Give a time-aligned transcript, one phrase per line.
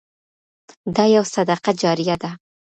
[0.95, 2.29] دا يو صدقه جاريه ده.